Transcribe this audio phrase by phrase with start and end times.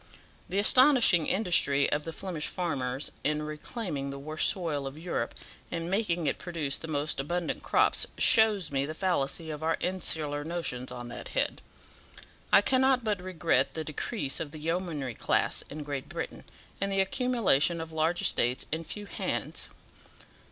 [0.49, 5.35] The astonishing industry of the Flemish farmers in reclaiming the worst soil of Europe,
[5.69, 10.43] and making it produce the most abundant crops, shows me the fallacy of our insular
[10.43, 11.61] notions on that head.
[12.51, 16.45] I cannot but regret the decrease of the yeomanry class in Great Britain,
[16.81, 19.69] and the accumulation of large estates in few hands.